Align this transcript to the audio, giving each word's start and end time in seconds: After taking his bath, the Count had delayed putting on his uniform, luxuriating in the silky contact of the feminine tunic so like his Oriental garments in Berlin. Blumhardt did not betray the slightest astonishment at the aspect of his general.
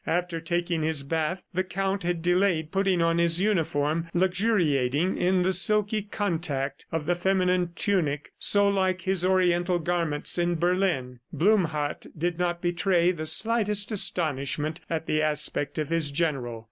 After 0.07 0.39
taking 0.39 0.81
his 0.81 1.03
bath, 1.03 1.43
the 1.53 1.63
Count 1.63 2.01
had 2.01 2.23
delayed 2.23 2.71
putting 2.71 3.03
on 3.03 3.19
his 3.19 3.39
uniform, 3.39 4.07
luxuriating 4.15 5.15
in 5.15 5.43
the 5.43 5.53
silky 5.53 6.01
contact 6.01 6.87
of 6.91 7.05
the 7.05 7.13
feminine 7.13 7.73
tunic 7.75 8.31
so 8.39 8.67
like 8.67 9.01
his 9.01 9.23
Oriental 9.23 9.77
garments 9.77 10.39
in 10.39 10.55
Berlin. 10.55 11.19
Blumhardt 11.31 12.07
did 12.17 12.39
not 12.39 12.63
betray 12.63 13.11
the 13.11 13.27
slightest 13.27 13.91
astonishment 13.91 14.81
at 14.89 15.05
the 15.05 15.21
aspect 15.21 15.77
of 15.77 15.89
his 15.89 16.09
general. 16.09 16.59